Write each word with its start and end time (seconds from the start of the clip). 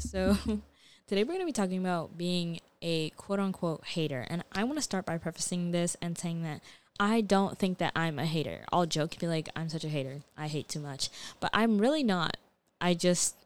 so 0.00 0.36
today 1.06 1.24
we're 1.24 1.32
going 1.32 1.40
to 1.40 1.46
be 1.46 1.52
talking 1.52 1.78
about 1.78 2.16
being 2.16 2.60
a 2.82 3.10
quote 3.10 3.40
unquote 3.40 3.84
hater. 3.84 4.26
And 4.28 4.44
I 4.52 4.64
want 4.64 4.76
to 4.76 4.82
start 4.82 5.06
by 5.06 5.18
prefacing 5.18 5.70
this 5.70 5.96
and 6.00 6.16
saying 6.16 6.42
that 6.42 6.60
I 7.00 7.20
don't 7.20 7.58
think 7.58 7.78
that 7.78 7.92
I'm 7.94 8.18
a 8.18 8.26
hater. 8.26 8.64
I'll 8.72 8.86
joke 8.86 9.12
and 9.12 9.20
be 9.20 9.26
like, 9.26 9.48
I'm 9.54 9.68
such 9.68 9.84
a 9.84 9.88
hater. 9.88 10.20
I 10.36 10.48
hate 10.48 10.68
too 10.68 10.80
much. 10.80 11.10
But 11.40 11.50
I'm 11.54 11.78
really 11.78 12.02
not. 12.02 12.36
I 12.80 12.94
just, 12.94 13.36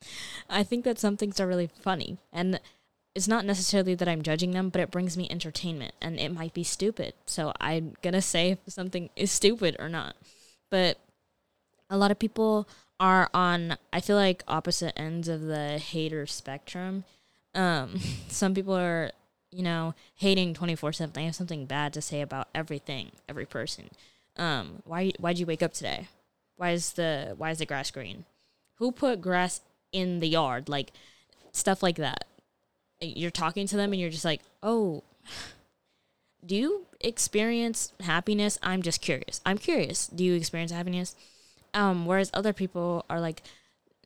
I 0.50 0.62
think 0.62 0.84
that 0.84 0.98
some 0.98 1.16
things 1.16 1.40
are 1.40 1.46
really 1.46 1.68
funny. 1.80 2.18
And 2.32 2.60
it's 3.14 3.28
not 3.28 3.44
necessarily 3.44 3.94
that 3.94 4.08
I'm 4.08 4.22
judging 4.22 4.50
them, 4.50 4.68
but 4.68 4.80
it 4.80 4.90
brings 4.90 5.16
me 5.16 5.28
entertainment. 5.30 5.94
And 6.02 6.18
it 6.18 6.32
might 6.32 6.52
be 6.52 6.64
stupid. 6.64 7.14
So 7.26 7.52
I'm 7.60 7.94
going 8.02 8.14
to 8.14 8.22
say 8.22 8.50
if 8.50 8.58
something 8.68 9.10
is 9.16 9.30
stupid 9.30 9.76
or 9.78 9.88
not. 9.88 10.16
But 10.70 10.98
a 11.90 11.96
lot 11.96 12.10
of 12.10 12.18
people 12.18 12.68
are 12.98 13.28
on 13.34 13.76
I 13.92 14.00
feel 14.00 14.16
like 14.16 14.42
opposite 14.48 14.98
ends 14.98 15.28
of 15.28 15.42
the 15.42 15.78
hater 15.78 16.26
spectrum. 16.26 17.04
Um, 17.54 17.98
some 18.28 18.54
people 18.54 18.74
are, 18.76 19.10
you 19.50 19.62
know, 19.62 19.94
hating 20.14 20.54
twenty 20.54 20.74
four 20.74 20.92
seven. 20.92 21.12
They 21.12 21.24
have 21.24 21.34
something 21.34 21.66
bad 21.66 21.92
to 21.94 22.02
say 22.02 22.20
about 22.20 22.48
everything, 22.54 23.12
every 23.28 23.46
person. 23.46 23.90
Um, 24.36 24.82
why 24.84 25.12
why'd 25.18 25.38
you 25.38 25.46
wake 25.46 25.62
up 25.62 25.72
today? 25.72 26.08
Why 26.56 26.70
is 26.70 26.92
the 26.92 27.34
why 27.36 27.50
is 27.50 27.58
the 27.58 27.66
grass 27.66 27.90
green? 27.90 28.24
Who 28.76 28.92
put 28.92 29.20
grass 29.20 29.60
in 29.92 30.20
the 30.20 30.28
yard? 30.28 30.68
Like 30.68 30.92
stuff 31.52 31.82
like 31.82 31.96
that. 31.96 32.24
You're 33.00 33.30
talking 33.30 33.66
to 33.66 33.76
them 33.76 33.92
and 33.92 34.00
you're 34.00 34.10
just 34.10 34.24
like, 34.24 34.40
oh, 34.62 35.02
do 36.46 36.56
you 36.56 36.86
experience 37.00 37.92
happiness? 38.00 38.58
I'm 38.62 38.82
just 38.82 39.00
curious. 39.00 39.40
I'm 39.44 39.58
curious. 39.58 40.06
Do 40.06 40.24
you 40.24 40.34
experience 40.34 40.72
happiness? 40.72 41.14
Um, 41.76 42.06
whereas 42.06 42.30
other 42.32 42.54
people 42.54 43.04
are 43.10 43.20
like, 43.20 43.42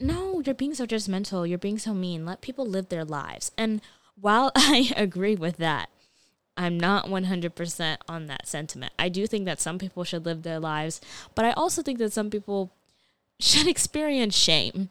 no, 0.00 0.42
you're 0.44 0.56
being 0.56 0.74
so 0.74 0.86
judgmental. 0.86 1.48
You're 1.48 1.56
being 1.56 1.78
so 1.78 1.94
mean. 1.94 2.26
Let 2.26 2.40
people 2.40 2.66
live 2.66 2.88
their 2.88 3.04
lives. 3.04 3.52
And 3.56 3.80
while 4.20 4.50
I 4.56 4.92
agree 4.96 5.36
with 5.36 5.56
that, 5.58 5.88
I'm 6.56 6.78
not 6.78 7.06
100% 7.06 7.96
on 8.08 8.26
that 8.26 8.48
sentiment. 8.48 8.92
I 8.98 9.08
do 9.08 9.26
think 9.26 9.44
that 9.44 9.60
some 9.60 9.78
people 9.78 10.02
should 10.02 10.26
live 10.26 10.42
their 10.42 10.58
lives, 10.58 11.00
but 11.34 11.44
I 11.44 11.52
also 11.52 11.80
think 11.80 11.98
that 12.00 12.12
some 12.12 12.28
people 12.28 12.72
should 13.38 13.68
experience 13.68 14.34
shame 14.34 14.91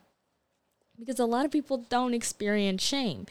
because 0.98 1.20
a 1.20 1.26
lot 1.26 1.46
of 1.46 1.52
people 1.52 1.86
don't 1.90 2.14
experience 2.14 2.82
shame. 2.82 3.28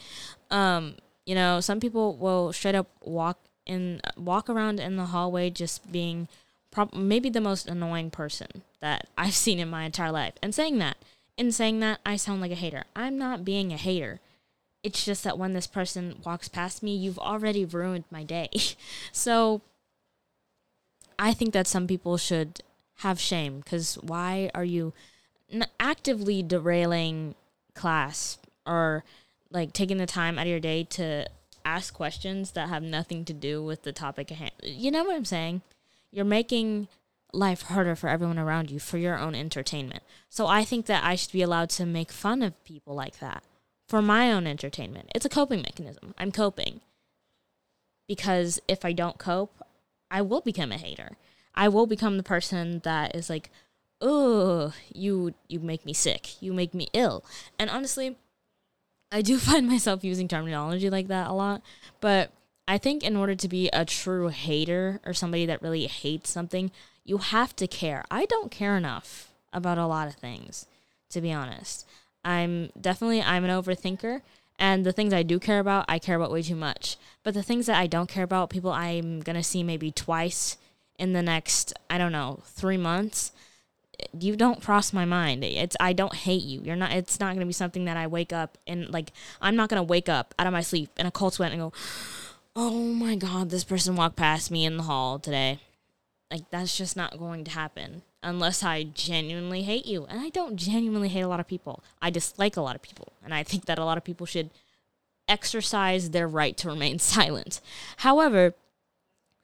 Um, 0.51 0.97
you 1.25 1.35
know, 1.35 1.61
some 1.61 1.81
people 1.81 2.17
will 2.17 2.53
straight 2.53 2.75
up 2.75 2.89
walk 3.03 3.39
in 3.67 4.01
walk 4.17 4.49
around 4.49 4.79
in 4.79 4.97
the 4.97 5.07
hallway 5.07 5.51
just 5.51 5.91
being 5.91 6.29
prob- 6.71 6.95
maybe 6.95 7.29
the 7.29 7.41
most 7.41 7.67
annoying 7.67 8.11
person 8.11 8.63
that 8.81 9.09
I've 9.17 9.35
seen 9.35 9.59
in 9.59 9.69
my 9.69 9.85
entire 9.85 10.13
life. 10.13 10.35
And 10.43 10.55
saying 10.55 10.79
that, 10.79 10.97
in 11.37 11.53
saying 11.53 11.81
that, 11.81 12.01
I 12.05 12.17
sound 12.17 12.41
like 12.41 12.51
a 12.51 12.57
hater. 12.57 12.85
I'm 12.97 13.19
not 13.19 13.45
being 13.45 13.73
a 13.73 13.77
hater. 13.77 14.21
It's 14.83 15.05
just 15.05 15.25
that 15.25 15.39
when 15.39 15.53
this 15.53 15.67
person 15.67 16.17
walks 16.25 16.49
past 16.49 16.83
me, 16.83 16.97
you've 16.97 17.19
already 17.19 17.65
ruined 17.65 18.05
my 18.11 18.25
day. 18.25 18.49
so 19.13 19.63
I 21.19 21.35
think 21.35 21.53
that 21.53 21.67
some 21.67 21.87
people 21.87 22.17
should 22.17 22.61
have 22.97 23.21
shame 23.21 23.61
because 23.61 23.97
why 23.97 24.51
are 24.55 24.65
you 24.65 24.93
actively 25.79 26.43
derailing 26.43 27.35
class 27.75 28.39
or 28.67 29.05
like 29.51 29.73
taking 29.73 29.99
the 29.99 30.07
time 30.07 30.39
out 30.39 30.47
of 30.47 30.51
your 30.51 30.61
day 30.61 30.85
to 30.85 31.27
ask 31.65 31.95
questions 31.95 32.53
that 32.53 32.69
have 32.69 32.83
nothing 32.83 33.25
to 33.25 33.33
do 33.33 33.63
with 33.63 33.83
the 33.83 33.93
topic 33.93 34.31
at 34.33 34.39
hand? 34.39 34.53
You 34.63 34.91
know 34.91 35.05
what 35.05 35.17
I'm 35.17 35.25
saying? 35.25 35.63
you're 36.11 36.25
making 36.25 36.89
life 37.33 37.63
harder 37.63 37.95
for 37.95 38.09
everyone 38.09 38.39
around 38.39 38.71
you 38.71 38.79
for 38.79 38.99
your 38.99 39.19
own 39.19 39.35
entertainment. 39.35 40.03
So 40.29 40.47
I 40.47 40.65
think 40.65 40.87
that 40.87 41.05
I 41.05 41.15
should 41.15 41.33
be 41.33 41.43
allowed 41.43 41.71
to 41.71 41.87
make 41.87 42.11
fun 42.11 42.43
of 42.43 42.63
people 42.65 42.95
like 42.95 43.19
that 43.19 43.43
for 43.87 44.03
my 44.03 44.33
own 44.33 44.47
entertainment. 44.47 45.11
It's 45.15 45.25
a 45.25 45.31
coping 45.31 45.63
mechanism. 45.63 46.15
I'm 46.19 46.33
coping. 46.33 46.81
Because 48.07 48.61
if 48.69 48.85
I 48.85 48.93
don't 48.93 49.19
cope, 49.19 49.63
I 50.11 50.23
will 50.23 50.41
become 50.41 50.73
a 50.73 50.79
hater. 50.79 51.17
I 51.55 51.69
will 51.69 51.87
become 51.87 52.17
the 52.17 52.23
person 52.23 52.81
that 52.85 53.15
is 53.15 53.29
like, 53.29 53.51
"Oh, 54.01 54.73
you 54.95 55.35
you 55.49 55.61
make 55.61 55.85
me 55.85 55.93
sick. 55.93 56.41
You 56.41 56.55
make 56.55 56.73
me 56.73 56.89
ill." 56.95 57.25
And 57.59 57.69
honestly, 57.69 58.17
I 59.13 59.23
do 59.23 59.39
find 59.49 59.67
myself 59.67 60.05
using 60.05 60.29
terminology 60.29 60.89
like 60.89 61.09
that 61.09 61.29
a 61.29 61.33
lot, 61.33 61.63
but 62.01 62.31
I 62.67 62.79
think 62.79 63.03
in 63.03 63.17
order 63.17 63.35
to 63.35 63.49
be 63.49 63.69
a 63.73 63.85
true 63.85 64.29
hater 64.29 65.01
or 65.05 65.15
somebody 65.15 65.47
that 65.47 65.63
really 65.63 65.87
hates 65.87 66.31
something, 66.31 66.71
you 67.09 67.19
have 67.19 67.57
to 67.57 67.67
care. 67.67 68.05
I 68.11 68.27
don't 68.27 68.51
care 68.51 68.77
enough 68.77 69.33
about 69.53 69.79
a 69.79 69.87
lot 69.87 70.09
of 70.09 70.15
things, 70.15 70.67
to 71.11 71.21
be 71.21 71.33
honest. 71.33 71.87
I'm 72.25 72.71
definitely 72.79 73.23
I'm 73.23 73.45
an 73.45 73.51
overthinker 73.51 74.21
and 74.59 74.85
the 74.85 74.93
things 74.93 75.13
I 75.13 75.23
do 75.23 75.39
care 75.39 75.61
about, 75.61 75.87
I 75.89 75.99
care 75.99 76.17
about 76.17 76.33
way 76.33 76.43
too 76.43 76.57
much. 76.57 76.97
But 77.23 77.33
the 77.33 77.43
things 77.43 77.67
that 77.67 77.79
I 77.79 77.87
don't 77.87 78.09
care 78.09 78.25
about, 78.25 78.51
people 78.51 78.73
I'm 78.73 79.21
going 79.21 79.37
to 79.37 79.43
see 79.43 79.63
maybe 79.63 79.91
twice 79.91 80.59
in 80.99 81.13
the 81.13 81.23
next, 81.23 81.73
I 81.89 81.97
don't 81.97 82.13
know, 82.13 82.41
3 82.45 82.77
months, 82.77 83.33
you 84.19 84.37
don't 84.37 84.63
cross 84.63 84.93
my 84.93 85.05
mind. 85.05 85.45
It's 85.45 85.77
I 85.81 85.93
don't 85.93 86.15
hate 86.15 86.43
you. 86.43 86.61
You're 86.63 86.77
not 86.77 86.93
it's 86.93 87.19
not 87.19 87.35
to 87.35 87.47
be 87.47 87.53
something 87.53 87.87
that 87.87 87.97
I 87.97 88.07
wake 88.07 88.33
up 88.33 88.59
and 88.67 88.89
like 88.91 89.13
I'm 89.41 89.57
not 89.57 89.71
to 89.71 89.83
wake 89.83 90.09
up 90.09 90.35
out 90.39 90.47
of 90.47 90.53
my 90.53 90.61
sleep 90.61 90.91
in 90.97 91.07
a 91.07 91.11
cold 91.11 91.35
sweat 91.35 91.53
and 91.53 91.61
go 91.61 91.73
oh 92.55 92.93
my 92.93 93.15
god, 93.15 93.51
this 93.51 93.65
person 93.65 93.97
walked 93.97 94.17
past 94.17 94.51
me 94.51 94.65
in 94.65 94.77
the 94.77 94.83
hall 94.83 95.19
today. 95.19 95.61
Like, 96.31 96.51
that's 96.51 96.77
just 96.77 96.97
not 96.97 97.19
going 97.19 97.45
to 97.45 97.51
happen 97.51 98.03
unless 98.23 98.63
I 98.63 98.83
genuinely 98.83 99.63
hate 99.63 99.87
you. 99.87 100.05
And 100.07 100.21
I 100.21 100.29
don't 100.29 100.57
genuinely 100.57 101.09
hate 101.09 101.23
a 101.23 101.29
lot 101.29 101.41
of 101.41 101.49
people. 101.49 101.83
I 102.03 102.11
dislike 102.11 102.57
a 102.57 102.61
lot 102.61 102.77
of 102.77 102.83
people. 102.83 103.13
And 103.25 103.33
I 103.33 103.43
think 103.43 103.67
that 103.67 103.79
a 103.79 103.85
lot 103.85 103.97
of 103.97 104.05
people 104.05 104.27
should 104.27 104.51
exercise 105.29 106.11
their 106.11 106.29
right 106.29 106.57
to 106.59 106.69
remain 106.69 106.99
silent. 106.99 107.61
However, 107.99 108.55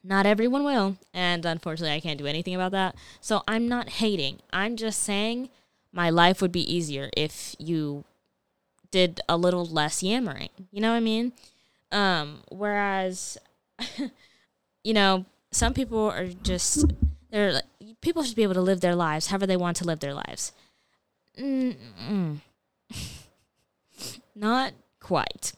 not 0.02 0.26
everyone 0.26 0.64
will. 0.64 0.98
And 1.14 1.46
unfortunately, 1.46 1.94
I 1.94 2.00
can't 2.00 2.18
do 2.18 2.26
anything 2.26 2.54
about 2.54 2.72
that. 2.72 2.94
So 3.20 3.42
I'm 3.48 3.68
not 3.68 3.88
hating. 3.88 4.40
I'm 4.52 4.76
just 4.76 5.02
saying 5.02 5.48
my 5.92 6.10
life 6.10 6.42
would 6.42 6.52
be 6.52 6.74
easier 6.74 7.10
if 7.16 7.56
you 7.58 8.04
did 8.90 9.20
a 9.28 9.36
little 9.36 9.64
less 9.64 10.02
yammering. 10.02 10.50
You 10.70 10.80
know 10.80 10.90
what 10.90 10.96
I 10.96 11.00
mean? 11.00 11.32
Um, 11.90 12.42
whereas, 12.50 13.38
you 14.84 14.92
know, 14.92 15.24
some 15.54 15.72
people 15.72 16.10
are 16.10 16.28
just 16.42 16.92
they're 17.30 17.52
like, 17.52 17.64
people 18.00 18.22
should 18.22 18.36
be 18.36 18.42
able 18.42 18.54
to 18.54 18.60
live 18.60 18.80
their 18.80 18.96
lives 18.96 19.28
however 19.28 19.46
they 19.46 19.56
want 19.56 19.76
to 19.78 19.84
live 19.84 20.00
their 20.00 20.14
lives. 20.14 20.52
Not 24.34 24.72
quite. 25.00 25.52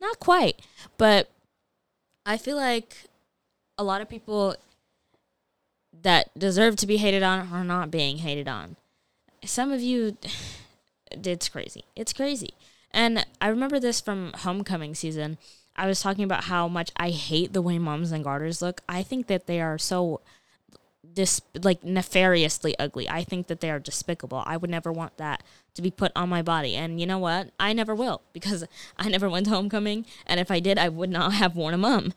Not 0.00 0.18
quite. 0.18 0.60
But 0.96 1.30
I 2.24 2.36
feel 2.36 2.56
like 2.56 2.96
a 3.76 3.84
lot 3.84 4.00
of 4.00 4.08
people 4.08 4.56
that 6.02 6.36
deserve 6.38 6.76
to 6.76 6.86
be 6.86 6.96
hated 6.96 7.22
on 7.22 7.52
are 7.52 7.64
not 7.64 7.90
being 7.90 8.18
hated 8.18 8.48
on. 8.48 8.76
Some 9.44 9.72
of 9.72 9.80
you, 9.80 10.16
it's 11.10 11.48
crazy. 11.48 11.84
It's 11.94 12.12
crazy. 12.12 12.54
And 12.90 13.26
I 13.40 13.48
remember 13.48 13.80
this 13.80 14.00
from 14.00 14.32
homecoming 14.34 14.94
season. 14.94 15.38
I 15.76 15.86
was 15.86 16.00
talking 16.00 16.24
about 16.24 16.44
how 16.44 16.68
much 16.68 16.90
I 16.96 17.10
hate 17.10 17.52
the 17.52 17.62
way 17.62 17.78
moms 17.78 18.12
and 18.12 18.24
garters 18.24 18.62
look. 18.62 18.82
I 18.88 19.02
think 19.02 19.26
that 19.26 19.46
they 19.46 19.60
are 19.60 19.78
so 19.78 20.20
dis 21.14 21.40
like 21.62 21.82
nefariously 21.84 22.74
ugly. 22.78 23.08
I 23.08 23.24
think 23.24 23.46
that 23.46 23.60
they 23.60 23.70
are 23.70 23.78
despicable. 23.78 24.42
I 24.46 24.56
would 24.56 24.70
never 24.70 24.92
want 24.92 25.16
that 25.16 25.42
to 25.74 25.82
be 25.82 25.90
put 25.90 26.12
on 26.14 26.28
my 26.28 26.42
body. 26.42 26.76
And 26.76 27.00
you 27.00 27.06
know 27.06 27.18
what? 27.18 27.50
I 27.58 27.72
never 27.72 27.94
will 27.94 28.22
because 28.32 28.64
I 28.98 29.08
never 29.08 29.28
went 29.28 29.46
to 29.46 29.52
homecoming 29.52 30.06
and 30.26 30.40
if 30.40 30.50
I 30.50 30.60
did, 30.60 30.78
I 30.78 30.88
would 30.88 31.10
not 31.10 31.32
have 31.34 31.56
worn 31.56 31.74
a 31.74 31.78
mum. 31.78 32.12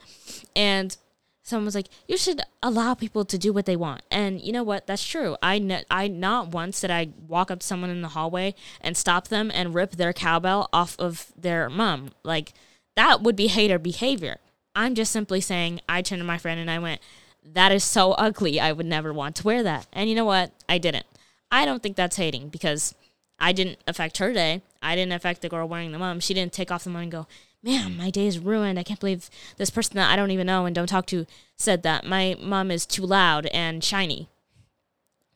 And 0.55 0.95
someone 1.43 1.65
was 1.65 1.75
like, 1.75 1.87
"You 2.07 2.17
should 2.17 2.41
allow 2.61 2.93
people 2.93 3.23
to 3.25 3.37
do 3.37 3.53
what 3.53 3.65
they 3.65 3.75
want." 3.75 4.01
And 4.11 4.41
you 4.41 4.51
know 4.51 4.63
what? 4.63 4.85
That's 4.85 5.05
true. 5.05 5.37
I 5.41 5.59
ne- 5.59 5.85
I 5.89 6.07
not 6.07 6.49
once 6.49 6.81
did 6.81 6.91
I 6.91 7.09
walk 7.27 7.49
up 7.49 7.61
to 7.61 7.67
someone 7.67 7.89
in 7.89 8.01
the 8.01 8.09
hallway 8.09 8.53
and 8.81 8.97
stop 8.97 9.29
them 9.29 9.49
and 9.53 9.73
rip 9.73 9.91
their 9.91 10.13
cowbell 10.13 10.69
off 10.73 10.95
of 10.99 11.31
their 11.37 11.69
mum. 11.69 12.11
Like 12.23 12.53
that 12.97 13.21
would 13.21 13.35
be 13.35 13.47
hater 13.47 13.77
behavior. 13.77 14.39
I'm 14.75 14.95
just 14.95 15.11
simply 15.11 15.39
saying, 15.39 15.81
I 15.87 16.01
turned 16.01 16.19
to 16.19 16.25
my 16.25 16.39
friend 16.39 16.59
and 16.59 16.69
I 16.69 16.79
went, 16.79 16.99
that 17.43 17.71
is 17.71 17.83
so 17.83 18.13
ugly. 18.13 18.59
I 18.59 18.71
would 18.71 18.87
never 18.87 19.13
want 19.13 19.35
to 19.37 19.43
wear 19.43 19.61
that. 19.61 19.85
And 19.93 20.09
you 20.09 20.15
know 20.15 20.25
what? 20.25 20.51
I 20.67 20.79
didn't. 20.79 21.05
I 21.51 21.63
don't 21.63 21.81
think 21.81 21.95
that's 21.95 22.15
hating 22.15 22.49
because 22.49 22.95
I 23.39 23.53
didn't 23.53 23.77
affect 23.87 24.17
her 24.17 24.33
day. 24.33 24.63
I 24.81 24.95
didn't 24.95 25.13
affect 25.13 25.43
the 25.43 25.49
girl 25.49 25.67
wearing 25.67 25.91
the 25.91 25.99
mom. 25.99 26.19
She 26.19 26.33
didn't 26.33 26.53
take 26.53 26.71
off 26.71 26.83
the 26.83 26.89
mom 26.89 27.03
and 27.03 27.11
go, 27.11 27.27
man, 27.61 27.95
my 27.95 28.09
day 28.09 28.25
is 28.25 28.39
ruined. 28.39 28.79
I 28.79 28.83
can't 28.83 28.99
believe 28.99 29.29
this 29.57 29.69
person 29.69 29.95
that 29.97 30.11
I 30.11 30.15
don't 30.15 30.31
even 30.31 30.47
know 30.47 30.65
and 30.65 30.73
don't 30.73 30.87
talk 30.87 31.05
to 31.07 31.27
said 31.55 31.83
that. 31.83 32.03
My 32.03 32.35
mom 32.41 32.71
is 32.71 32.87
too 32.87 33.05
loud 33.05 33.45
and 33.47 33.83
shiny. 33.83 34.27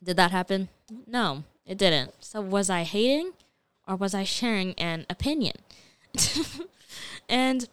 Did 0.04 0.18
that 0.18 0.32
happen? 0.32 0.70
No, 1.06 1.44
it 1.68 1.78
didn't. 1.78 2.12
So 2.22 2.42
was 2.42 2.72
I 2.72 2.84
hating 2.84 3.34
or 3.88 3.96
was 3.96 4.16
I 4.16 4.24
sharing 4.24 4.74
an 4.74 5.06
opinion? 5.12 5.58
And 7.30 7.68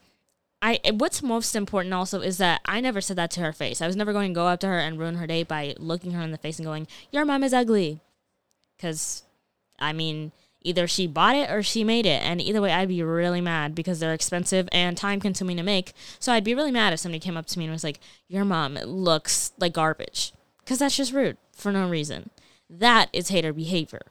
I 0.61 0.79
what's 0.93 1.23
most 1.23 1.55
important 1.55 1.93
also 1.93 2.21
is 2.21 2.37
that 2.37 2.61
I 2.65 2.81
never 2.81 3.01
said 3.01 3.17
that 3.17 3.31
to 3.31 3.41
her 3.41 3.53
face. 3.53 3.81
I 3.81 3.87
was 3.87 3.95
never 3.95 4.13
going 4.13 4.31
to 4.31 4.35
go 4.35 4.47
up 4.47 4.59
to 4.61 4.67
her 4.67 4.79
and 4.79 4.99
ruin 4.99 5.15
her 5.15 5.27
day 5.27 5.43
by 5.43 5.75
looking 5.77 6.11
her 6.11 6.21
in 6.21 6.31
the 6.31 6.37
face 6.37 6.59
and 6.59 6.65
going, 6.65 6.87
"Your 7.11 7.25
mom 7.25 7.43
is 7.43 7.53
ugly." 7.53 8.01
Cuz 8.79 9.23
I 9.79 9.93
mean, 9.93 10.31
Either 10.61 10.87
she 10.87 11.07
bought 11.07 11.35
it 11.35 11.49
or 11.49 11.63
she 11.63 11.83
made 11.83 12.05
it. 12.05 12.21
And 12.21 12.41
either 12.41 12.61
way, 12.61 12.71
I'd 12.71 12.89
be 12.89 13.01
really 13.01 13.39
mad 13.39 13.73
because 13.73 13.99
they're 13.99 14.13
expensive 14.13 14.67
and 14.71 14.97
time 14.97 15.21
consuming 15.21 15.57
to 15.57 15.63
make. 15.63 15.93
So 16.19 16.33
I'd 16.33 16.43
be 16.43 16.55
really 16.55 16.71
mad 16.71 16.91
if 16.91 16.99
somebody 16.99 17.19
came 17.19 17.37
up 17.37 17.45
to 17.47 17.59
me 17.59 17.65
and 17.65 17.71
was 17.71 17.83
like, 17.83 17.99
Your 18.27 18.45
mom 18.45 18.75
looks 18.75 19.53
like 19.57 19.73
garbage. 19.73 20.33
Because 20.59 20.79
that's 20.79 20.97
just 20.97 21.13
rude 21.13 21.37
for 21.53 21.71
no 21.71 21.89
reason. 21.89 22.29
That 22.69 23.09
is 23.13 23.29
hater 23.29 23.53
behavior. 23.53 24.01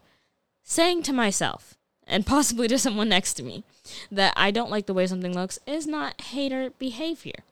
Saying 0.62 1.02
to 1.04 1.12
myself, 1.12 1.76
and 2.08 2.26
possibly 2.26 2.66
to 2.68 2.78
someone 2.78 3.08
next 3.08 3.34
to 3.34 3.42
me, 3.42 3.62
that 4.10 4.32
I 4.36 4.50
don't 4.50 4.70
like 4.70 4.86
the 4.86 4.94
way 4.94 5.06
something 5.06 5.34
looks 5.34 5.58
is 5.66 5.86
not 5.86 6.20
hater 6.20 6.70
behavior. 6.78 7.44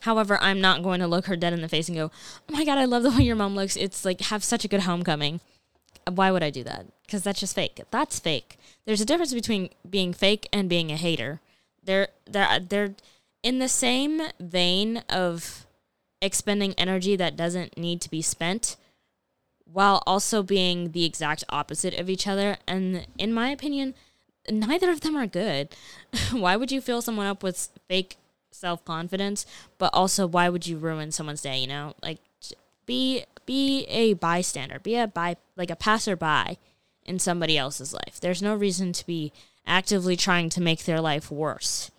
However, 0.00 0.38
I'm 0.40 0.60
not 0.60 0.82
going 0.82 1.00
to 1.00 1.06
look 1.06 1.26
her 1.26 1.36
dead 1.36 1.52
in 1.52 1.62
the 1.62 1.68
face 1.68 1.88
and 1.88 1.96
go, 1.96 2.10
"Oh 2.48 2.52
my 2.52 2.64
god, 2.64 2.78
I 2.78 2.84
love 2.84 3.02
the 3.02 3.10
way 3.10 3.24
your 3.24 3.36
mom 3.36 3.54
looks. 3.54 3.76
It's 3.76 4.04
like 4.04 4.20
have 4.22 4.44
such 4.44 4.64
a 4.64 4.68
good 4.68 4.82
homecoming." 4.82 5.40
Why 6.10 6.30
would 6.30 6.42
I 6.42 6.50
do 6.50 6.64
that? 6.64 6.86
Because 7.06 7.22
that's 7.22 7.40
just 7.40 7.54
fake. 7.54 7.80
That's 7.90 8.18
fake. 8.18 8.58
There's 8.84 9.00
a 9.00 9.04
difference 9.04 9.34
between 9.34 9.70
being 9.88 10.12
fake 10.12 10.48
and 10.52 10.68
being 10.68 10.90
a 10.90 10.96
hater. 10.96 11.40
They're 11.82 12.08
they're 12.26 12.60
they're 12.60 12.94
in 13.42 13.58
the 13.58 13.68
same 13.68 14.22
vein 14.38 14.98
of 15.08 15.66
expending 16.22 16.74
energy 16.74 17.16
that 17.16 17.36
doesn't 17.36 17.78
need 17.78 18.00
to 18.02 18.10
be 18.10 18.22
spent 18.22 18.76
while 19.72 20.02
also 20.06 20.42
being 20.42 20.92
the 20.92 21.04
exact 21.04 21.44
opposite 21.48 21.98
of 21.98 22.10
each 22.10 22.26
other. 22.26 22.56
And 22.66 23.06
in 23.18 23.32
my 23.32 23.50
opinion, 23.50 23.94
neither 24.50 24.90
of 24.90 25.00
them 25.00 25.16
are 25.16 25.26
good. 25.26 25.74
why 26.32 26.56
would 26.56 26.72
you 26.72 26.80
fill 26.80 27.02
someone 27.02 27.26
up 27.26 27.42
with 27.42 27.68
fake 27.88 28.16
self 28.50 28.84
confidence, 28.84 29.46
but 29.78 29.90
also 29.92 30.26
why 30.26 30.48
would 30.48 30.66
you 30.66 30.76
ruin 30.76 31.12
someone's 31.12 31.42
day? 31.42 31.58
You 31.58 31.66
know, 31.66 31.94
like 32.02 32.18
be 32.86 33.24
be 33.46 33.84
a 33.88 34.14
bystander, 34.14 34.78
be 34.78 34.96
a 34.96 35.06
by 35.06 35.36
like 35.56 35.70
a 35.70 35.76
passerby 35.76 36.58
in 37.04 37.18
somebody 37.18 37.56
else's 37.56 37.92
life. 37.92 38.20
There's 38.20 38.42
no 38.42 38.54
reason 38.54 38.92
to 38.92 39.06
be 39.06 39.32
actively 39.66 40.16
trying 40.16 40.50
to 40.50 40.60
make 40.60 40.84
their 40.84 41.00
life 41.00 41.30
worse, 41.30 41.90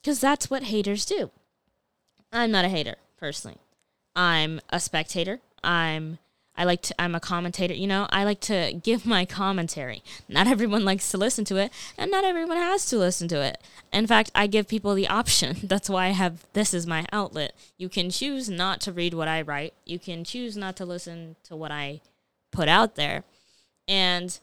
because 0.00 0.20
that's 0.20 0.50
what 0.50 0.64
haters 0.64 1.04
do. 1.04 1.30
I'm 2.32 2.50
not 2.50 2.64
a 2.64 2.68
hater 2.68 2.96
personally. 3.18 3.58
I'm 4.14 4.60
a 4.70 4.80
spectator. 4.80 5.40
I'm 5.62 6.18
I 6.58 6.64
like 6.64 6.82
to, 6.82 7.00
I'm 7.00 7.14
a 7.14 7.20
commentator, 7.20 7.72
you 7.72 7.86
know, 7.86 8.08
I 8.10 8.24
like 8.24 8.40
to 8.40 8.72
give 8.82 9.06
my 9.06 9.24
commentary. 9.24 10.02
Not 10.28 10.48
everyone 10.48 10.84
likes 10.84 11.08
to 11.12 11.16
listen 11.16 11.44
to 11.46 11.56
it, 11.56 11.72
and 11.96 12.10
not 12.10 12.24
everyone 12.24 12.56
has 12.56 12.84
to 12.86 12.98
listen 12.98 13.28
to 13.28 13.40
it. 13.40 13.62
In 13.92 14.08
fact, 14.08 14.32
I 14.34 14.48
give 14.48 14.66
people 14.66 14.96
the 14.96 15.06
option. 15.06 15.56
That's 15.62 15.88
why 15.88 16.06
I 16.06 16.10
have 16.10 16.44
this 16.54 16.74
is 16.74 16.84
my 16.84 17.06
outlet. 17.12 17.54
You 17.76 17.88
can 17.88 18.10
choose 18.10 18.50
not 18.50 18.80
to 18.82 18.92
read 18.92 19.14
what 19.14 19.28
I 19.28 19.40
write, 19.40 19.72
you 19.86 20.00
can 20.00 20.24
choose 20.24 20.56
not 20.56 20.74
to 20.78 20.84
listen 20.84 21.36
to 21.44 21.54
what 21.54 21.70
I 21.70 22.00
put 22.50 22.68
out 22.68 22.96
there. 22.96 23.22
And 23.86 24.36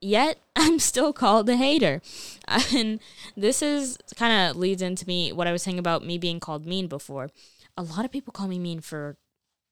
yet, 0.00 0.38
I'm 0.56 0.80
still 0.80 1.12
called 1.12 1.48
a 1.48 1.56
hater. 1.56 2.02
And 2.74 2.98
this 3.36 3.62
is 3.62 3.96
kind 4.16 4.50
of 4.50 4.56
leads 4.56 4.82
into 4.82 5.06
me 5.06 5.32
what 5.32 5.46
I 5.46 5.52
was 5.52 5.62
saying 5.62 5.78
about 5.78 6.04
me 6.04 6.18
being 6.18 6.40
called 6.40 6.66
mean 6.66 6.88
before. 6.88 7.30
A 7.76 7.82
lot 7.82 8.04
of 8.04 8.10
people 8.10 8.32
call 8.32 8.48
me 8.48 8.58
mean 8.58 8.80
for 8.80 9.16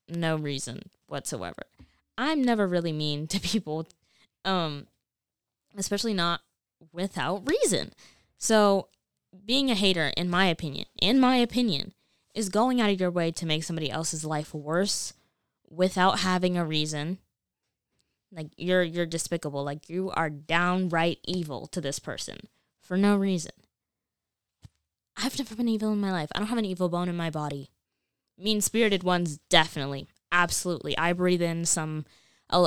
no 0.09 0.37
reason 0.37 0.91
whatsoever. 1.07 1.63
I'm 2.23 2.41
never 2.41 2.69
really 2.69 2.93
mean 2.93 3.27
to 3.27 3.41
people, 3.41 3.89
um, 4.45 4.87
especially 5.77 6.15
not 6.15 6.41
without 6.93 7.49
reason. 7.49 7.93
So, 8.39 8.89
being 9.45 9.71
a 9.71 9.75
hater, 9.75 10.13
in 10.17 10.31
my 10.31 10.47
opinion, 10.47 10.87
in 11.01 11.19
my 11.19 11.37
opinion, 11.37 11.95
is 12.33 12.49
going 12.49 12.81
out 12.81 12.91
of 12.91 13.01
your 13.01 13.11
way 13.11 13.33
to 13.33 13.47
make 13.47 13.65
somebody 13.65 13.91
else's 13.91 14.25
life 14.25 14.55
worse 14.55 15.15
without 15.69 16.21
having 16.21 16.57
a 16.57 16.65
reason. 16.65 17.19
Like 18.31 18.51
you're 18.57 18.85
you're 18.85 19.05
despicable. 19.05 19.65
Like 19.65 19.89
you 19.89 20.11
are 20.11 20.31
downright 20.31 21.19
evil 21.25 21.67
to 21.69 21.81
this 21.81 21.99
person 21.99 22.39
for 22.81 22.97
no 22.97 23.17
reason. 23.17 23.53
I've 25.17 25.37
never 25.39 25.57
been 25.57 25.69
evil 25.69 25.93
in 25.93 26.01
my 26.01 26.13
life. 26.13 26.31
I 26.35 26.39
don't 26.39 26.49
have 26.49 26.59
an 26.59 26.65
evil 26.65 26.89
bone 26.89 27.09
in 27.09 27.17
my 27.17 27.31
body. 27.31 27.71
Mean 28.39 28.61
spirited 28.61 29.03
ones, 29.03 29.39
definitely 29.51 30.09
absolutely. 30.33 30.97
I 30.99 31.13
breathe 31.13 31.43
in 31.43 31.65
some 31.65 32.07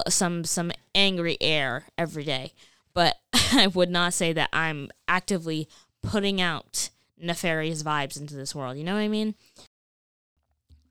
some 0.08 0.44
some 0.44 0.72
angry 0.96 1.38
air 1.42 1.86
every 1.98 2.24
day, 2.24 2.54
but 2.94 3.16
I 3.34 3.68
would 3.68 3.90
not 3.90 4.14
say 4.14 4.34
that 4.34 4.50
I'm 4.54 4.90
actively 5.08 5.68
putting 6.02 6.40
out 6.40 6.90
nefarious 7.18 7.84
vibes 7.84 8.20
into 8.20 8.36
this 8.36 8.56
world. 8.56 8.78
You 8.78 8.84
know 8.84 8.94
what 8.94 9.02
I 9.02 9.08
mean? 9.08 9.36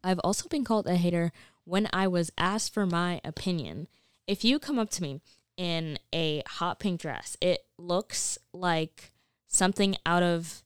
I've 0.03 0.21
also 0.21 0.49
been 0.49 0.65
called 0.65 0.87
a 0.87 0.97
hater 0.97 1.32
when 1.65 1.88
I 1.93 2.06
was 2.06 2.31
asked 2.37 2.75
for 2.75 2.87
my 2.87 3.21
opinion. 3.25 3.88
If 4.26 4.44
you 4.44 4.59
come 4.59 4.79
up 4.79 4.91
to 4.91 5.03
me 5.03 5.21
in 5.56 5.99
a 6.12 6.43
hot 6.47 6.79
pink 6.79 7.00
dress, 7.00 7.37
it 7.41 7.65
looks 7.79 8.38
like 8.53 9.12
something 9.49 9.97
out 10.05 10.23
of 10.23 10.62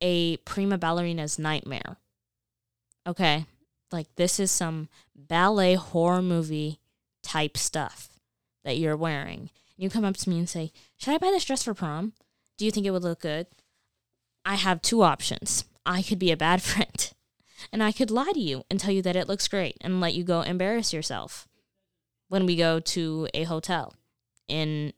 a 0.00 0.38
prima 0.38 0.78
ballerina's 0.78 1.38
nightmare. 1.38 1.96
Okay, 3.06 3.46
like 3.92 4.14
this 4.16 4.40
is 4.40 4.50
some 4.50 4.88
ballet 5.14 5.74
horror 5.74 6.22
movie 6.22 6.78
type 7.22 7.56
stuff 7.56 8.10
that 8.64 8.78
you're 8.78 8.96
wearing. 8.96 9.50
You 9.76 9.90
come 9.90 10.04
up 10.04 10.16
to 10.18 10.30
me 10.30 10.38
and 10.38 10.48
say, 10.48 10.72
Should 10.96 11.14
I 11.14 11.18
buy 11.18 11.30
this 11.30 11.44
dress 11.44 11.62
for 11.62 11.74
prom? 11.74 12.12
Do 12.58 12.64
you 12.64 12.70
think 12.70 12.86
it 12.86 12.90
would 12.90 13.02
look 13.02 13.20
good? 13.20 13.46
I 14.44 14.56
have 14.56 14.82
two 14.82 15.02
options. 15.02 15.64
I 15.84 16.02
could 16.02 16.18
be 16.18 16.30
a 16.30 16.36
bad 16.36 16.62
friend, 16.62 17.12
and 17.72 17.82
I 17.82 17.92
could 17.92 18.10
lie 18.10 18.32
to 18.32 18.40
you 18.40 18.64
and 18.70 18.78
tell 18.78 18.92
you 18.92 19.02
that 19.02 19.16
it 19.16 19.28
looks 19.28 19.48
great 19.48 19.76
and 19.80 20.00
let 20.00 20.14
you 20.14 20.24
go 20.24 20.42
embarrass 20.42 20.92
yourself 20.92 21.48
when 22.28 22.46
we 22.46 22.56
go 22.56 22.80
to 22.80 23.28
a 23.34 23.44
hotel 23.44 23.94
in 24.48 24.92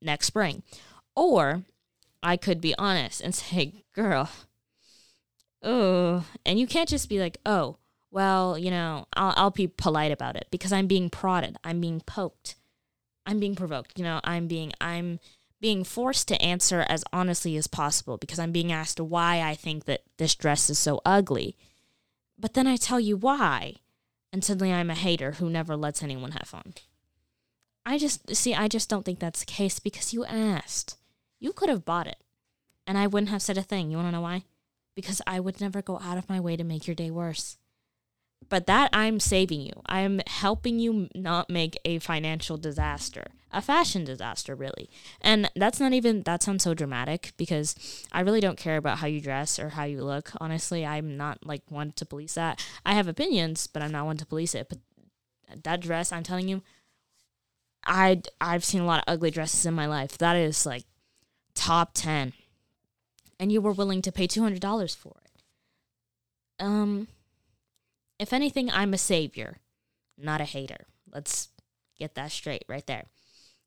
next 0.00 0.26
spring. 0.26 0.62
Or 1.14 1.62
I 2.22 2.36
could 2.36 2.60
be 2.60 2.74
honest 2.78 3.20
and 3.20 3.34
say, 3.34 3.84
Girl, 3.94 4.30
oh, 5.62 6.24
and 6.46 6.58
you 6.58 6.66
can't 6.66 6.88
just 6.88 7.08
be 7.08 7.18
like, 7.20 7.38
Oh, 7.44 7.76
well, 8.10 8.58
you 8.58 8.70
know, 8.70 9.06
I'll, 9.16 9.34
I'll 9.36 9.50
be 9.50 9.68
polite 9.68 10.12
about 10.12 10.36
it 10.36 10.48
because 10.50 10.72
I'm 10.72 10.86
being 10.86 11.10
prodded, 11.10 11.56
I'm 11.62 11.80
being 11.80 12.00
poked, 12.00 12.56
I'm 13.26 13.38
being 13.38 13.54
provoked. 13.54 13.98
You 13.98 14.04
know, 14.04 14.20
I'm 14.24 14.48
being 14.48 14.72
I'm 14.80 15.20
being 15.60 15.84
forced 15.84 16.26
to 16.28 16.42
answer 16.42 16.84
as 16.88 17.04
honestly 17.12 17.56
as 17.56 17.66
possible 17.66 18.16
because 18.16 18.38
I'm 18.38 18.52
being 18.52 18.72
asked 18.72 18.98
why 18.98 19.42
I 19.42 19.54
think 19.54 19.84
that 19.84 20.02
this 20.16 20.34
dress 20.34 20.70
is 20.70 20.78
so 20.78 21.00
ugly. 21.04 21.56
But 22.38 22.54
then 22.54 22.66
I 22.66 22.76
tell 22.76 22.98
you 22.98 23.16
why, 23.16 23.76
and 24.32 24.42
suddenly 24.42 24.72
I'm 24.72 24.90
a 24.90 24.94
hater 24.94 25.32
who 25.32 25.50
never 25.50 25.76
lets 25.76 26.02
anyone 26.02 26.32
have 26.32 26.48
fun. 26.48 26.74
I 27.84 27.98
just 27.98 28.34
see, 28.34 28.54
I 28.54 28.68
just 28.68 28.88
don't 28.88 29.04
think 29.04 29.18
that's 29.18 29.40
the 29.40 29.46
case 29.46 29.78
because 29.78 30.12
you 30.12 30.24
asked. 30.24 30.96
You 31.38 31.52
could 31.52 31.68
have 31.68 31.84
bought 31.84 32.06
it, 32.06 32.18
and 32.86 32.98
I 32.98 33.06
wouldn't 33.06 33.30
have 33.30 33.42
said 33.42 33.58
a 33.58 33.62
thing. 33.62 33.90
You 33.90 33.98
want 33.98 34.08
to 34.08 34.12
know 34.12 34.20
why? 34.20 34.44
Because 34.96 35.22
I 35.26 35.40
would 35.40 35.60
never 35.60 35.80
go 35.82 35.98
out 35.98 36.18
of 36.18 36.28
my 36.28 36.40
way 36.40 36.56
to 36.56 36.64
make 36.64 36.86
your 36.86 36.96
day 36.96 37.10
worse 37.10 37.58
but 38.50 38.66
that 38.66 38.90
I'm 38.92 39.20
saving 39.20 39.62
you. 39.62 39.72
I'm 39.86 40.20
helping 40.26 40.78
you 40.78 41.08
not 41.14 41.48
make 41.48 41.78
a 41.84 42.00
financial 42.00 42.58
disaster, 42.58 43.28
a 43.52 43.62
fashion 43.62 44.04
disaster, 44.04 44.54
really. 44.54 44.90
And 45.20 45.50
that's 45.56 45.80
not 45.80 45.92
even, 45.92 46.24
that 46.24 46.42
sounds 46.42 46.64
so 46.64 46.74
dramatic 46.74 47.32
because 47.36 48.04
I 48.12 48.20
really 48.20 48.40
don't 48.40 48.58
care 48.58 48.76
about 48.76 48.98
how 48.98 49.06
you 49.06 49.20
dress 49.20 49.58
or 49.58 49.70
how 49.70 49.84
you 49.84 50.02
look. 50.02 50.32
Honestly, 50.40 50.84
I'm 50.84 51.16
not 51.16 51.46
like 51.46 51.62
one 51.68 51.92
to 51.92 52.04
police 52.04 52.34
that. 52.34 52.62
I 52.84 52.94
have 52.94 53.08
opinions, 53.08 53.68
but 53.68 53.82
I'm 53.82 53.92
not 53.92 54.04
one 54.04 54.18
to 54.18 54.26
police 54.26 54.54
it. 54.54 54.68
But 54.68 54.78
that 55.62 55.80
dress, 55.80 56.12
I'm 56.12 56.24
telling 56.24 56.48
you, 56.48 56.62
I 57.86 58.22
I've 58.40 58.64
seen 58.64 58.80
a 58.80 58.84
lot 58.84 58.98
of 59.06 59.12
ugly 59.12 59.30
dresses 59.30 59.64
in 59.64 59.74
my 59.74 59.86
life. 59.86 60.18
That 60.18 60.36
is 60.36 60.66
like 60.66 60.84
top 61.54 61.92
10. 61.94 62.32
And 63.38 63.50
you 63.50 63.60
were 63.60 63.72
willing 63.72 64.02
to 64.02 64.12
pay 64.12 64.28
$200 64.28 64.96
for 64.96 65.16
it. 65.24 65.42
Um 66.58 67.08
if 68.20 68.32
anything, 68.32 68.70
I'm 68.70 68.92
a 68.92 68.98
savior, 68.98 69.58
not 70.18 70.40
a 70.40 70.44
hater. 70.44 70.86
Let's 71.12 71.48
get 71.98 72.14
that 72.14 72.30
straight 72.30 72.64
right 72.68 72.86
there. 72.86 73.06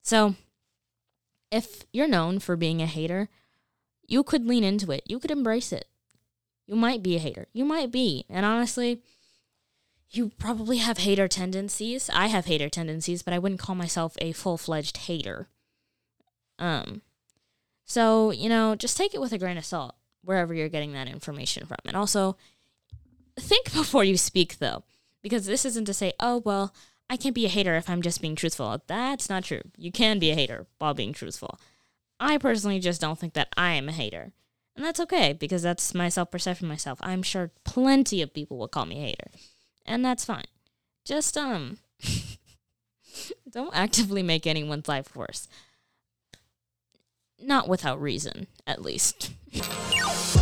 So, 0.01 0.35
if 1.51 1.83
you're 1.91 2.07
known 2.07 2.39
for 2.39 2.55
being 2.55 2.81
a 2.81 2.85
hater, 2.85 3.29
you 4.07 4.23
could 4.23 4.45
lean 4.45 4.63
into 4.63 4.91
it. 4.91 5.03
You 5.07 5.19
could 5.19 5.31
embrace 5.31 5.71
it. 5.71 5.85
You 6.67 6.75
might 6.75 7.01
be 7.01 7.15
a 7.15 7.19
hater. 7.19 7.47
You 7.51 7.65
might 7.65 7.91
be. 7.91 8.25
And 8.29 8.45
honestly, 8.45 9.01
you 10.11 10.31
probably 10.37 10.77
have 10.77 10.99
hater 10.99 11.27
tendencies. 11.27 12.09
I 12.13 12.27
have 12.27 12.45
hater 12.45 12.69
tendencies, 12.69 13.23
but 13.23 13.33
I 13.33 13.39
wouldn't 13.39 13.59
call 13.59 13.75
myself 13.75 14.15
a 14.19 14.31
full-fledged 14.31 14.97
hater. 14.97 15.49
Um 16.59 17.01
so, 17.85 18.31
you 18.31 18.49
know, 18.49 18.75
just 18.75 18.95
take 18.95 19.13
it 19.13 19.21
with 19.21 19.33
a 19.33 19.37
grain 19.37 19.57
of 19.57 19.65
salt 19.65 19.95
wherever 20.23 20.53
you're 20.53 20.69
getting 20.69 20.93
that 20.93 21.09
information 21.09 21.65
from. 21.65 21.77
And 21.85 21.97
also, 21.97 22.37
think 23.43 23.73
before 23.73 24.03
you 24.03 24.17
speak, 24.17 24.57
though, 24.59 24.83
because 25.21 25.45
this 25.45 25.65
isn't 25.65 25.85
to 25.85 25.93
say, 25.93 26.13
oh, 26.19 26.41
well, 26.45 26.73
I 27.09 27.17
can't 27.17 27.35
be 27.35 27.45
a 27.45 27.49
hater 27.49 27.75
if 27.75 27.89
I'm 27.89 28.01
just 28.01 28.21
being 28.21 28.35
truthful. 28.35 28.81
That's 28.87 29.29
not 29.29 29.43
true. 29.43 29.61
You 29.77 29.91
can 29.91 30.19
be 30.19 30.31
a 30.31 30.35
hater 30.35 30.65
while 30.79 30.93
being 30.93 31.13
truthful. 31.13 31.59
I 32.19 32.37
personally 32.37 32.79
just 32.79 33.01
don't 33.01 33.19
think 33.19 33.33
that 33.33 33.49
I 33.57 33.73
am 33.73 33.89
a 33.89 33.91
hater. 33.91 34.31
And 34.75 34.83
that's 34.83 34.99
okay 35.01 35.33
because 35.33 35.61
that's 35.61 35.93
my 35.93 36.09
self 36.09 36.31
perception 36.31 36.67
myself. 36.67 36.97
I'm 37.01 37.21
sure 37.21 37.51
plenty 37.63 38.21
of 38.21 38.33
people 38.33 38.57
will 38.57 38.67
call 38.67 38.85
me 38.85 38.97
a 38.97 39.07
hater. 39.07 39.29
And 39.85 40.03
that's 40.03 40.25
fine. 40.25 40.45
Just 41.05 41.37
um 41.37 41.77
don't 43.49 43.75
actively 43.75 44.23
make 44.23 44.47
anyone's 44.47 44.87
life 44.87 45.15
worse. 45.15 45.47
not 47.39 47.67
without 47.67 48.01
reason, 48.01 48.47
at 48.65 48.81
least. 48.81 49.31